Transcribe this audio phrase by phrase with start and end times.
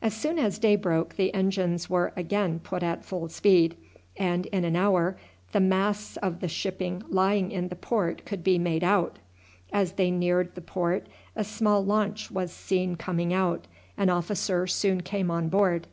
[0.00, 3.74] As soon as day broke the engines were again put at full speed,
[4.16, 5.16] and in an hour
[5.50, 9.18] the masts of the shipping lying in the port could be made out.
[9.72, 13.66] As they neared the port a small launch was seen coming out.
[13.96, 15.88] An officer soon came on board.